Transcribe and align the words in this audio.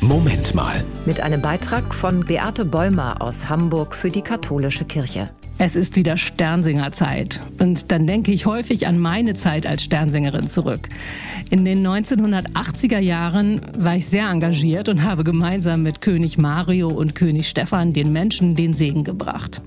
Moment 0.00 0.54
mal. 0.54 0.84
Mit 1.06 1.20
einem 1.20 1.42
Beitrag 1.42 1.92
von 1.92 2.24
Beate 2.24 2.64
Bäumer 2.64 3.20
aus 3.20 3.48
Hamburg 3.48 3.96
für 3.96 4.10
die 4.10 4.22
katholische 4.22 4.84
Kirche. 4.84 5.28
Es 5.58 5.74
ist 5.74 5.96
wieder 5.96 6.16
Sternsingerzeit. 6.16 7.40
Und 7.58 7.90
dann 7.90 8.06
denke 8.06 8.30
ich 8.30 8.46
häufig 8.46 8.86
an 8.86 9.00
meine 9.00 9.34
Zeit 9.34 9.66
als 9.66 9.82
Sternsingerin 9.82 10.46
zurück. 10.46 10.88
In 11.50 11.64
den 11.64 11.84
1980er 11.84 13.00
Jahren 13.00 13.60
war 13.76 13.96
ich 13.96 14.06
sehr 14.06 14.28
engagiert 14.28 14.88
und 14.88 15.02
habe 15.02 15.24
gemeinsam 15.24 15.82
mit 15.82 16.00
König 16.00 16.38
Mario 16.38 16.88
und 16.90 17.16
König 17.16 17.48
Stefan 17.48 17.92
den 17.92 18.12
Menschen 18.12 18.54
den 18.54 18.74
Segen 18.74 19.02
gebracht. 19.02 19.62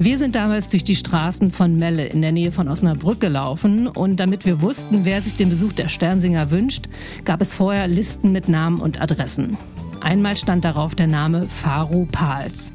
Wir 0.00 0.16
sind 0.16 0.36
damals 0.36 0.68
durch 0.68 0.84
die 0.84 0.94
Straßen 0.94 1.50
von 1.50 1.74
Melle 1.74 2.06
in 2.06 2.22
der 2.22 2.30
Nähe 2.30 2.52
von 2.52 2.68
Osnabrück 2.68 3.20
gelaufen 3.20 3.88
und 3.88 4.20
damit 4.20 4.46
wir 4.46 4.62
wussten, 4.62 5.04
wer 5.04 5.20
sich 5.22 5.36
den 5.36 5.50
Besuch 5.50 5.72
der 5.72 5.88
Sternsinger 5.88 6.52
wünscht, 6.52 6.84
gab 7.24 7.40
es 7.40 7.52
vorher 7.52 7.88
Listen 7.88 8.30
mit 8.30 8.48
Namen 8.48 8.78
und 8.80 9.00
Adressen. 9.00 9.58
Einmal 10.00 10.36
stand 10.36 10.64
darauf 10.64 10.94
der 10.94 11.08
Name 11.08 11.48
Faru 11.48 12.06
Pals. 12.12 12.72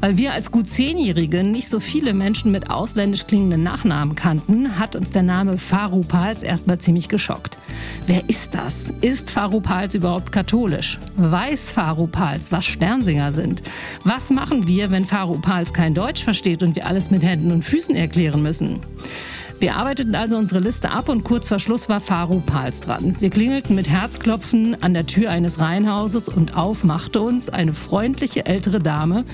Weil 0.00 0.16
wir 0.16 0.32
als 0.32 0.50
gut 0.50 0.68
Zehnjährige 0.68 1.44
nicht 1.44 1.68
so 1.68 1.78
viele 1.78 2.14
Menschen 2.14 2.50
mit 2.50 2.70
ausländisch 2.70 3.26
klingenden 3.26 3.62
Nachnamen 3.62 4.16
kannten, 4.16 4.78
hat 4.78 4.96
uns 4.96 5.12
der 5.12 5.22
Name 5.22 5.58
Faru 5.58 6.00
Pals 6.00 6.42
erstmal 6.42 6.78
ziemlich 6.78 7.08
geschockt. 7.08 7.58
Wer 8.06 8.28
ist 8.28 8.54
das? 8.54 8.92
Ist 9.02 9.30
Faru 9.30 9.60
Pals 9.60 9.94
überhaupt 9.94 10.32
katholisch? 10.32 10.98
Weiß 11.16 11.72
Faru 11.72 12.06
Pals, 12.06 12.50
was 12.50 12.64
Sternsinger 12.64 13.32
sind? 13.32 13.62
Was 14.04 14.30
machen 14.30 14.66
wir, 14.66 14.90
wenn 14.90 15.04
Faru 15.04 15.38
Pals 15.40 15.74
kein 15.74 15.94
Deutsch 15.94 16.24
versteht 16.24 16.62
und 16.62 16.74
wir 16.76 16.86
alles 16.86 17.10
mit 17.10 17.22
Händen 17.22 17.52
und 17.52 17.64
Füßen 17.64 17.94
erklären 17.94 18.42
müssen? 18.42 18.80
Wir 19.60 19.76
arbeiteten 19.76 20.14
also 20.14 20.38
unsere 20.38 20.58
Liste 20.58 20.90
ab 20.90 21.10
und 21.10 21.22
kurz 21.22 21.48
vor 21.48 21.58
Schluss 21.58 21.90
war 21.90 22.00
Faru 22.00 22.40
Pals 22.40 22.80
dran. 22.80 23.14
Wir 23.20 23.28
klingelten 23.28 23.76
mit 23.76 23.90
Herzklopfen 23.90 24.82
an 24.82 24.94
der 24.94 25.04
Tür 25.04 25.30
eines 25.30 25.58
Reihenhauses 25.58 26.30
und 26.30 26.56
auf 26.56 26.82
machte 26.82 27.20
uns 27.20 27.50
eine 27.50 27.74
freundliche 27.74 28.46
ältere 28.46 28.78
Dame, 28.78 29.26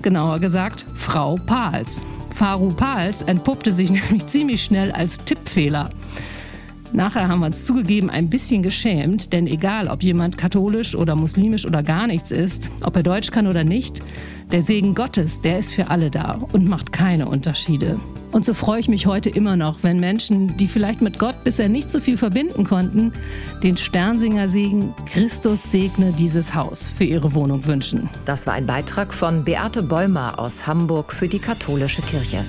genauer 0.00 0.38
gesagt 0.38 0.86
Frau 0.96 1.36
Pals. 1.36 2.02
Faru 2.34 2.72
Pals 2.72 3.20
entpuppte 3.20 3.72
sich 3.72 3.90
nämlich 3.90 4.26
ziemlich 4.26 4.64
schnell 4.64 4.90
als 4.90 5.18
Tippfehler. 5.18 5.90
Nachher 6.94 7.28
haben 7.28 7.40
wir 7.40 7.46
uns 7.46 7.64
zugegeben 7.64 8.08
ein 8.08 8.30
bisschen 8.30 8.62
geschämt, 8.62 9.32
denn 9.32 9.48
egal, 9.48 9.88
ob 9.88 10.04
jemand 10.04 10.38
katholisch 10.38 10.94
oder 10.94 11.16
muslimisch 11.16 11.66
oder 11.66 11.82
gar 11.82 12.06
nichts 12.06 12.30
ist, 12.30 12.70
ob 12.84 12.94
er 12.94 13.02
Deutsch 13.02 13.32
kann 13.32 13.48
oder 13.48 13.64
nicht, 13.64 13.98
der 14.52 14.62
Segen 14.62 14.94
Gottes, 14.94 15.40
der 15.40 15.58
ist 15.58 15.74
für 15.74 15.90
alle 15.90 16.08
da 16.08 16.38
und 16.52 16.68
macht 16.68 16.92
keine 16.92 17.26
Unterschiede. 17.26 17.98
Und 18.30 18.44
so 18.44 18.54
freue 18.54 18.78
ich 18.78 18.86
mich 18.86 19.06
heute 19.06 19.28
immer 19.28 19.56
noch, 19.56 19.82
wenn 19.82 19.98
Menschen, 19.98 20.56
die 20.56 20.68
vielleicht 20.68 21.02
mit 21.02 21.18
Gott 21.18 21.42
bisher 21.42 21.68
nicht 21.68 21.90
so 21.90 21.98
viel 21.98 22.16
verbinden 22.16 22.62
konnten, 22.62 23.12
den 23.64 23.76
Sternsinger 23.76 24.46
Segen 24.46 24.94
Christus 25.06 25.72
segne 25.72 26.12
dieses 26.16 26.54
Haus 26.54 26.88
für 26.96 27.04
ihre 27.04 27.34
Wohnung 27.34 27.66
wünschen. 27.66 28.08
Das 28.24 28.46
war 28.46 28.54
ein 28.54 28.66
Beitrag 28.66 29.12
von 29.12 29.44
Beate 29.44 29.82
Bäumer 29.82 30.38
aus 30.38 30.68
Hamburg 30.68 31.12
für 31.12 31.26
die 31.26 31.40
katholische 31.40 32.02
Kirche. 32.02 32.44